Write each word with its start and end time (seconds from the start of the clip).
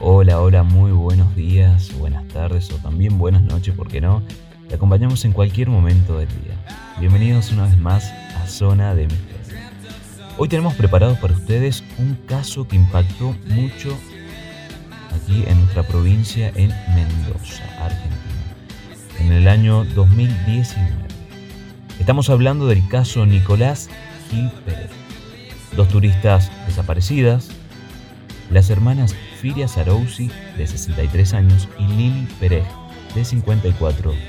Hola, 0.00 0.40
hola, 0.40 0.62
muy 0.62 0.90
buenos 0.90 1.34
días, 1.36 1.92
buenas 1.98 2.26
tardes 2.28 2.70
o 2.72 2.76
también 2.76 3.18
buenas 3.18 3.42
noches, 3.42 3.74
¿por 3.74 3.88
qué 3.88 4.00
no? 4.00 4.22
Te 4.68 4.74
acompañamos 4.74 5.24
en 5.24 5.32
cualquier 5.32 5.68
momento 5.68 6.18
del 6.18 6.28
día. 6.28 6.56
Bienvenidos 6.98 7.52
una 7.52 7.66
vez 7.66 7.78
más 7.78 8.12
a 8.36 8.46
Zona 8.46 8.94
de 8.94 9.06
Misterio. 9.06 9.32
Hoy 10.38 10.48
tenemos 10.48 10.74
preparado 10.74 11.14
para 11.20 11.34
ustedes 11.34 11.84
un 11.98 12.14
caso 12.26 12.66
que 12.66 12.76
impactó 12.76 13.36
mucho 13.48 13.96
aquí 15.14 15.44
en 15.46 15.58
nuestra 15.60 15.82
provincia 15.84 16.50
en 16.54 16.70
Mendoza, 16.94 17.64
Argentina, 17.80 18.16
en 19.20 19.32
el 19.32 19.46
año 19.46 19.84
2019. 19.84 20.90
Estamos 22.00 22.30
hablando 22.30 22.66
del 22.66 22.86
caso 22.88 23.24
Nicolás 23.26 23.88
Gil 24.30 24.50
Pérez. 24.64 24.90
Dos 25.76 25.88
turistas 25.88 26.50
desaparecidas, 26.66 27.50
las 28.50 28.68
hermanas 28.70 29.14
Firia 29.42 29.66
Sarousi, 29.66 30.30
de 30.56 30.68
63 30.68 31.34
años, 31.34 31.68
y 31.76 31.82
Lili 31.82 32.28
Pérez, 32.38 32.64
de 33.12 33.24
54 33.24 34.12
años. 34.12 34.22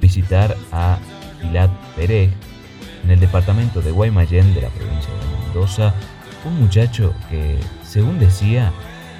Visitar 0.00 0.56
a 0.72 0.98
Gilad 1.40 1.70
Pérez 1.94 2.32
en 3.04 3.12
el 3.12 3.20
departamento 3.20 3.80
de 3.80 3.92
Guaymallén 3.92 4.54
de 4.54 4.62
la 4.62 4.70
provincia 4.70 5.08
de 5.08 5.44
Mendoza, 5.44 5.94
un 6.44 6.58
muchacho 6.58 7.14
que, 7.30 7.56
según 7.84 8.18
decía, 8.18 8.72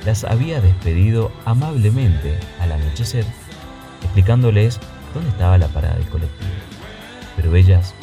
las 0.05 0.25
había 0.25 0.61
despedido 0.61 1.31
amablemente 1.45 2.37
al 2.61 2.73
anochecer, 2.73 3.25
explicándoles 4.03 4.81
dónde 5.15 5.31
estaba 5.31 5.59
la 5.59 5.69
parada 5.69 5.95
del 5.95 6.09
colectivo. 6.09 6.51
Pero 7.37 7.55
ellas 7.55 7.95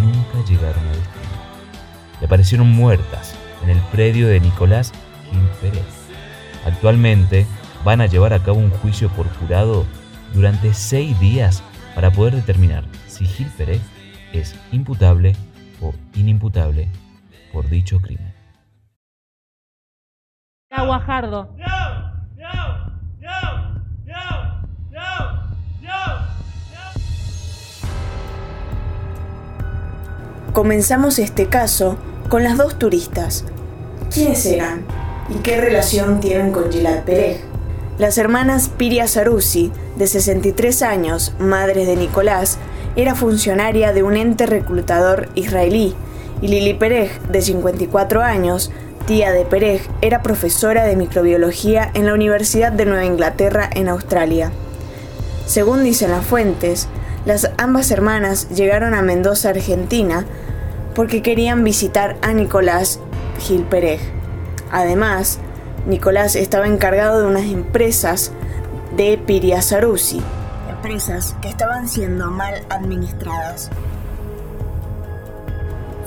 nunca 0.00 0.48
llegaron 0.48 0.86
a 0.86 0.90
destino. 0.90 2.20
Le 2.20 2.28
parecieron 2.28 2.70
muertas 2.70 3.34
en 3.64 3.70
el 3.70 3.78
predio 3.90 4.28
de 4.28 4.38
Nicolás 4.38 4.92
Gil 5.30 5.48
Pérez. 5.60 6.08
Actualmente 6.64 7.46
van 7.84 8.00
a 8.00 8.06
llevar 8.06 8.32
a 8.32 8.42
cabo 8.42 8.58
un 8.58 8.70
juicio 8.70 9.08
por 9.10 9.28
jurado 9.38 9.84
durante 10.34 10.74
seis 10.74 11.18
días 11.20 11.62
para 11.94 12.10
poder 12.10 12.34
determinar 12.34 12.84
si 13.06 13.26
Gil 13.26 13.48
Pérez 13.56 13.80
es 14.32 14.54
imputable 14.72 15.34
o 15.80 15.94
inimputable 16.14 16.88
por 17.52 17.68
dicho 17.68 18.00
crimen. 18.00 18.34
Guajardo. 20.86 21.48
Comenzamos 30.52 31.18
este 31.18 31.48
caso 31.48 31.98
con 32.30 32.42
las 32.42 32.56
dos 32.56 32.78
turistas. 32.78 33.44
¿Quiénes 34.10 34.46
eran? 34.46 34.86
¿Y 35.28 35.34
qué 35.42 35.60
relación 35.60 36.20
tienen 36.20 36.52
con 36.52 36.70
Gilad 36.70 37.02
Pérez? 37.02 37.40
Las 37.98 38.16
hermanas 38.16 38.68
Piria 38.68 39.08
Sarusi, 39.08 39.72
de 39.96 40.06
63 40.06 40.82
años, 40.82 41.34
madres 41.38 41.86
de 41.86 41.96
Nicolás, 41.96 42.58
era 42.94 43.14
funcionaria 43.14 43.92
de 43.92 44.02
un 44.02 44.16
ente 44.16 44.46
reclutador 44.46 45.28
israelí, 45.34 45.94
y 46.40 46.48
Lili 46.48 46.74
Pérez, 46.74 47.10
de 47.28 47.42
54 47.42 48.22
años, 48.22 48.70
tía 49.06 49.32
de 49.32 49.44
Pérez, 49.44 49.88
era 50.00 50.22
profesora 50.22 50.84
de 50.84 50.94
microbiología 50.94 51.90
en 51.94 52.06
la 52.06 52.14
Universidad 52.14 52.70
de 52.70 52.86
Nueva 52.86 53.04
Inglaterra 53.04 53.68
en 53.74 53.88
Australia. 53.88 54.52
Según 55.46 55.82
dicen 55.82 56.10
las 56.10 56.24
fuentes, 56.24 56.88
las 57.24 57.50
ambas 57.56 57.90
hermanas 57.90 58.48
llegaron 58.50 58.94
a 58.94 59.02
Mendoza, 59.02 59.48
Argentina, 59.48 60.24
porque 60.94 61.22
querían 61.22 61.64
visitar 61.64 62.16
a 62.22 62.32
Nicolás 62.32 63.00
Gil 63.40 63.62
Pérez. 63.62 64.00
Además, 64.70 65.38
Nicolás 65.86 66.36
estaba 66.36 66.66
encargado 66.66 67.20
de 67.20 67.26
unas 67.26 67.44
empresas 67.44 68.32
de 68.96 69.18
Piria 69.18 69.62
Sarusi, 69.62 70.20
empresas 70.68 71.36
que 71.40 71.48
estaban 71.48 71.88
siendo 71.88 72.30
mal 72.30 72.54
administradas. 72.70 73.70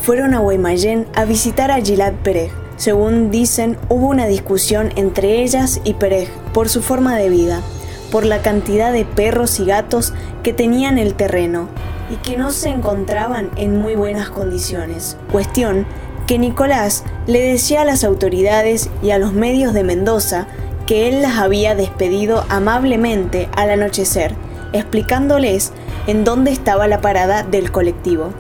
Fueron 0.02 0.34
a 0.34 0.40
Guaymallén 0.40 1.08
a 1.16 1.26
visitar 1.26 1.72
a 1.72 1.82
Gilad 1.82 2.14
Pérez. 2.24 2.52
Según 2.78 3.30
dicen, 3.30 3.78
hubo 3.90 4.08
una 4.08 4.26
discusión 4.26 4.92
entre 4.96 5.44
ellas 5.44 5.82
y 5.84 5.96
Pérez 5.96 6.30
por 6.54 6.70
su 6.70 6.82
forma 6.82 7.18
de 7.18 7.30
vida, 7.30 7.62
por 8.10 8.26
la 8.26 8.42
cantidad 8.42 8.94
de 8.94 9.04
perros 9.04 9.60
y 9.60 9.66
gatos 9.66 10.14
que 10.44 10.54
tenían 10.54 10.98
el 10.98 11.14
terreno 11.16 11.68
y 12.10 12.16
que 12.16 12.38
no 12.38 12.52
se 12.52 12.70
encontraban 12.70 13.50
en 13.58 13.78
muy 13.78 13.96
buenas 13.96 14.30
condiciones. 14.30 15.18
Cuestión 15.32 15.86
que 16.30 16.38
Nicolás 16.38 17.06
le 17.26 17.42
decía 17.42 17.82
a 17.82 17.86
las 17.86 18.04
autoridades 18.04 18.92
y 19.02 19.10
a 19.10 19.18
los 19.18 19.34
medios 19.34 19.74
de 19.74 19.84
Mendoza 19.84 20.46
que 20.86 21.08
él 21.08 21.24
las 21.24 21.40
había 21.40 21.74
despedido 21.74 22.46
amablemente 22.50 23.50
al 23.58 23.72
anochecer, 23.72 24.36
explicándoles 24.72 25.72
en 26.06 26.24
dónde 26.24 26.52
estaba 26.52 26.88
la 26.88 27.02
parada 27.02 27.42
del 27.42 27.72
colectivo. 27.72 28.32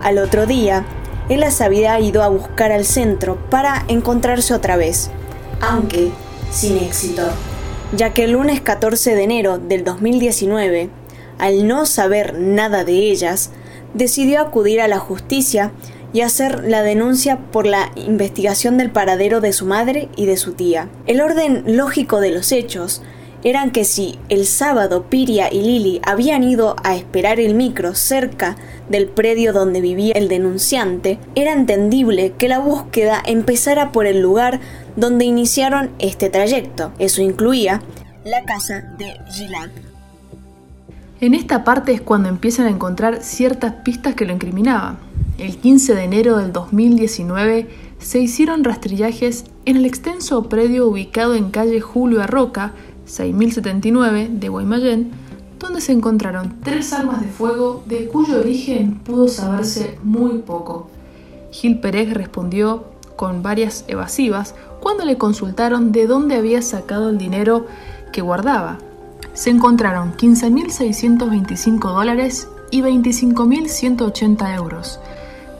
Al 0.00 0.16
otro 0.16 0.46
día, 0.46 0.86
él 1.28 1.40
las 1.40 1.60
había 1.60 2.00
ido 2.00 2.22
a 2.22 2.28
buscar 2.28 2.72
al 2.72 2.86
centro 2.86 3.36
para 3.50 3.84
encontrarse 3.88 4.54
otra 4.54 4.76
vez, 4.76 5.10
aunque 5.60 6.12
sin 6.50 6.78
éxito, 6.78 7.24
ya 7.94 8.14
que 8.14 8.24
el 8.24 8.32
lunes 8.32 8.62
14 8.62 9.14
de 9.14 9.22
enero 9.22 9.58
del 9.58 9.84
2019, 9.84 10.88
al 11.38 11.68
no 11.68 11.84
saber 11.84 12.38
nada 12.38 12.84
de 12.84 12.94
ellas, 12.94 13.50
decidió 13.92 14.40
acudir 14.40 14.80
a 14.80 14.88
la 14.88 14.98
justicia 14.98 15.72
y 16.12 16.20
hacer 16.20 16.64
la 16.64 16.82
denuncia 16.82 17.38
por 17.38 17.66
la 17.66 17.90
investigación 17.96 18.78
del 18.78 18.90
paradero 18.90 19.40
de 19.40 19.52
su 19.52 19.66
madre 19.66 20.08
y 20.16 20.26
de 20.26 20.36
su 20.36 20.52
tía. 20.52 20.88
El 21.06 21.20
orden 21.20 21.64
lógico 21.76 22.20
de 22.20 22.30
los 22.30 22.52
hechos 22.52 23.02
eran 23.44 23.72
que 23.72 23.84
si 23.84 24.18
el 24.28 24.46
sábado 24.46 25.06
Piria 25.08 25.52
y 25.52 25.62
Lili 25.62 26.00
habían 26.04 26.44
ido 26.44 26.76
a 26.84 26.94
esperar 26.94 27.40
el 27.40 27.54
micro 27.54 27.94
cerca 27.94 28.56
del 28.88 29.08
predio 29.08 29.52
donde 29.52 29.80
vivía 29.80 30.14
el 30.14 30.28
denunciante, 30.28 31.18
era 31.34 31.52
entendible 31.52 32.34
que 32.38 32.48
la 32.48 32.58
búsqueda 32.58 33.20
empezara 33.26 33.90
por 33.90 34.06
el 34.06 34.20
lugar 34.20 34.60
donde 34.96 35.24
iniciaron 35.24 35.90
este 35.98 36.28
trayecto. 36.28 36.92
Eso 36.98 37.22
incluía 37.22 37.82
la 38.24 38.44
casa 38.44 38.94
de 38.98 39.16
Gilad. 39.32 39.70
En 41.20 41.34
esta 41.34 41.64
parte 41.64 41.92
es 41.92 42.00
cuando 42.00 42.28
empiezan 42.28 42.66
a 42.66 42.70
encontrar 42.70 43.22
ciertas 43.22 43.74
pistas 43.84 44.14
que 44.14 44.24
lo 44.24 44.32
incriminaban. 44.32 44.98
El 45.42 45.56
15 45.56 45.96
de 45.96 46.04
enero 46.04 46.36
del 46.36 46.52
2019 46.52 47.68
se 47.98 48.20
hicieron 48.20 48.62
rastrillajes 48.62 49.44
en 49.64 49.76
el 49.76 49.86
extenso 49.86 50.48
predio 50.48 50.86
ubicado 50.86 51.34
en 51.34 51.50
calle 51.50 51.80
Julio 51.80 52.22
Arroca, 52.22 52.74
6079 53.06 54.28
de 54.30 54.48
Guaymallén, 54.48 55.10
donde 55.58 55.80
se 55.80 55.90
encontraron 55.90 56.60
tres 56.62 56.92
armas 56.92 57.22
de 57.22 57.26
fuego 57.26 57.82
de 57.86 58.06
cuyo 58.06 58.38
origen 58.38 59.00
pudo 59.00 59.26
saberse 59.26 59.98
muy 60.04 60.38
poco. 60.38 60.88
Gil 61.50 61.80
Pérez 61.80 62.14
respondió 62.14 62.84
con 63.16 63.42
varias 63.42 63.84
evasivas 63.88 64.54
cuando 64.78 65.04
le 65.04 65.18
consultaron 65.18 65.90
de 65.90 66.06
dónde 66.06 66.36
había 66.36 66.62
sacado 66.62 67.10
el 67.10 67.18
dinero 67.18 67.66
que 68.12 68.22
guardaba, 68.22 68.78
se 69.34 69.50
encontraron 69.50 70.16
15.625 70.16 71.80
dólares 71.92 72.46
y 72.70 72.80
25.180 72.82 74.54
euros. 74.54 75.00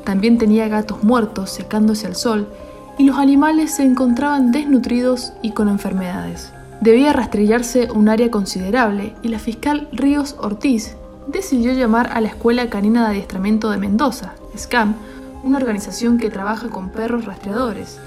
También 0.05 0.39
tenía 0.39 0.69
gatos 0.69 1.05
muertos 1.05 1.51
secándose 1.51 2.07
al 2.07 2.17
sol 2.17 2.49
y 2.99 3.05
los 3.05 3.19
animales 3.19 3.75
se 3.75 3.85
encontraban 3.85 4.53
desnutridos 4.53 5.33
y 5.43 5.53
con 5.53 5.69
enfermedades. 5.69 6.53
Debía 6.81 7.13
rastrillarse 7.13 7.89
un 7.93 8.09
área 8.09 8.31
considerable 8.31 9.15
y 9.23 9.29
la 9.29 9.39
fiscal 9.39 9.89
Ríos 9.93 10.37
Ortiz 10.41 10.97
decidió 11.29 11.73
llamar 11.73 12.11
a 12.13 12.21
la 12.21 12.29
Escuela 12.29 12.69
Canina 12.69 13.03
de 13.03 13.11
Adiestramiento 13.11 13.71
de 13.71 13.79
Mendoza, 13.79 14.35
SCAM, 14.57 14.95
una 15.45 15.59
organización 15.59 16.19
que 16.19 16.31
trabaja 16.31 16.69
con 16.69 16.91
perros 16.91 17.25
rastreadores. 17.25 17.99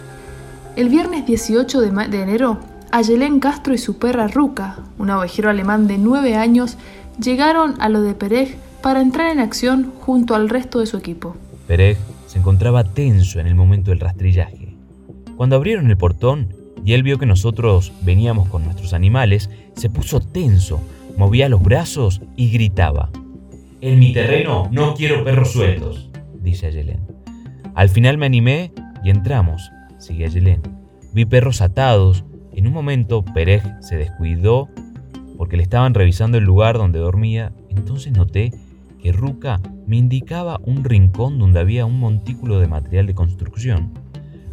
El 0.76 0.90
viernes 0.90 1.26
18 1.26 1.82
de, 1.82 2.22
enero 2.22 2.58
Ayelén 2.92 3.40
Castro 3.40 3.74
y 3.74 3.78
su 3.78 3.98
perra 3.98 4.28
Ruca, 4.28 4.80
un 4.98 5.10
ovejero 5.10 5.50
alemán 5.50 5.88
de 5.88 5.98
9 5.98 6.36
años, 6.36 6.78
llegaron 7.20 7.76
a 7.80 7.90
lo 7.90 8.02
de 8.02 8.14
Pereg 8.14 8.58
para 8.82 9.02
entrar 9.02 9.32
en 9.32 9.40
acción 9.40 9.94
junto 10.02 10.36
al 10.36 10.50
resto 10.50 10.80
de 10.80 10.86
su 10.86 10.98
equipo. 10.98 11.36
Pereg 11.68 11.98
se 12.28 12.40
encontraba 12.40 12.84
tenso 12.84 13.40
en 13.40 13.48
el 13.48 13.56
momento 13.56 13.92
del 13.92 14.00
rastrillaje. 14.00 14.76
Cuando 15.38 15.56
abrieron 15.56 15.90
el 15.90 15.98
portón 15.98 16.54
y 16.86 16.94
él 16.94 17.04
vio 17.04 17.18
que 17.18 17.26
nosotros 17.26 17.92
veníamos 18.02 18.48
con 18.50 18.64
nuestros 18.64 18.94
animales, 18.94 19.50
se 19.76 19.90
puso 19.90 20.20
tenso, 20.20 20.82
movía 21.18 21.50
los 21.50 21.62
brazos 21.62 22.22
y 22.36 22.52
gritaba. 22.52 23.10
En 23.82 24.00
mi 24.00 24.14
terreno 24.14 24.70
no 24.72 24.94
quiero 24.96 25.24
perros 25.24 25.52
sueltos, 25.52 26.10
dice 26.42 26.68
Ayelén. 26.68 27.02
Al 27.74 27.90
final 27.90 28.18
me 28.18 28.26
animé 28.26 28.72
y 29.04 29.10
entramos, 29.10 29.72
sigue 29.98 30.26
Ayelén. 30.26 30.62
Vi 31.14 31.26
perros 31.26 31.62
atados, 31.62 32.24
en 32.54 32.68
un 32.68 32.74
momento 32.74 33.24
Pérez 33.26 33.64
se 33.82 33.98
descuidó 33.98 34.70
porque 35.38 35.58
le 35.58 35.64
estaban 35.64 35.94
revisando 35.94 36.38
el 36.38 36.46
lugar 36.46 36.78
donde 36.78 37.00
dormía, 37.00 37.52
entonces 37.70 38.14
noté 38.14 38.54
que 39.02 39.12
Ruca 39.12 39.60
me 39.88 39.98
indicaba 39.98 40.60
un 40.64 40.84
rincón 40.84 41.40
donde 41.40 41.60
había 41.60 41.86
un 41.86 42.00
montículo 42.00 42.60
de 42.60 42.68
material 42.68 43.08
de 43.08 43.16
construcción, 43.16 43.92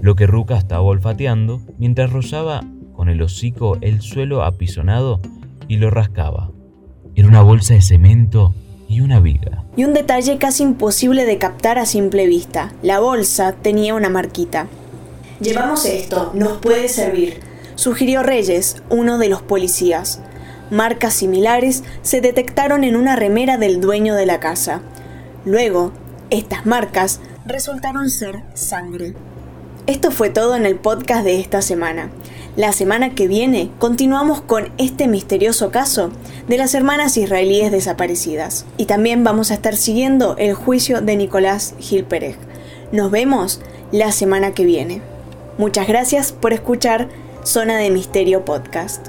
lo 0.00 0.16
que 0.16 0.26
Ruca 0.26 0.56
estaba 0.56 0.82
olfateando 0.82 1.62
mientras 1.78 2.10
rozaba 2.10 2.62
con 2.94 3.08
el 3.08 3.22
hocico 3.22 3.78
el 3.80 4.00
suelo 4.00 4.42
apisonado 4.42 5.20
y 5.68 5.76
lo 5.76 5.90
rascaba. 5.90 6.50
Era 7.14 7.28
una 7.28 7.42
bolsa 7.42 7.74
de 7.74 7.82
cemento 7.82 8.54
y 8.88 9.00
una 9.00 9.20
viga. 9.20 9.64
Y 9.76 9.84
un 9.84 9.94
detalle 9.94 10.38
casi 10.38 10.62
imposible 10.62 11.24
de 11.24 11.38
captar 11.38 11.78
a 11.78 11.86
simple 11.86 12.26
vista. 12.26 12.72
La 12.82 13.00
bolsa 13.00 13.52
tenía 13.52 13.94
una 13.94 14.08
marquita. 14.08 14.66
Llevamos 15.40 15.84
esto, 15.86 16.32
nos 16.34 16.58
puede 16.58 16.88
servir, 16.88 17.40
sugirió 17.74 18.22
Reyes, 18.22 18.82
uno 18.90 19.18
de 19.18 19.28
los 19.28 19.42
policías. 19.42 20.20
Marcas 20.70 21.14
similares 21.14 21.84
se 22.02 22.20
detectaron 22.20 22.84
en 22.84 22.96
una 22.96 23.16
remera 23.16 23.58
del 23.58 23.80
dueño 23.80 24.14
de 24.14 24.26
la 24.26 24.40
casa. 24.40 24.82
Luego, 25.44 25.92
estas 26.30 26.66
marcas 26.66 27.20
resultaron 27.44 28.10
ser 28.10 28.42
sangre. 28.54 29.14
Esto 29.86 30.12
fue 30.12 30.30
todo 30.30 30.54
en 30.54 30.64
el 30.64 30.76
podcast 30.76 31.24
de 31.24 31.40
esta 31.40 31.60
semana. 31.60 32.10
La 32.54 32.72
semana 32.72 33.14
que 33.14 33.26
viene 33.26 33.70
continuamos 33.78 34.40
con 34.40 34.70
este 34.78 35.08
misterioso 35.08 35.70
caso 35.70 36.10
de 36.46 36.58
las 36.58 36.74
hermanas 36.74 37.16
israelíes 37.16 37.72
desaparecidas. 37.72 38.66
Y 38.76 38.86
también 38.86 39.24
vamos 39.24 39.50
a 39.50 39.54
estar 39.54 39.74
siguiendo 39.74 40.36
el 40.36 40.54
juicio 40.54 41.00
de 41.00 41.16
Nicolás 41.16 41.74
Gilpereg. 41.80 42.36
Nos 42.92 43.10
vemos 43.10 43.60
la 43.90 44.12
semana 44.12 44.52
que 44.52 44.64
viene. 44.64 45.02
Muchas 45.58 45.88
gracias 45.88 46.32
por 46.32 46.52
escuchar 46.52 47.08
Zona 47.42 47.76
de 47.78 47.90
Misterio 47.90 48.44
Podcast. 48.44 49.08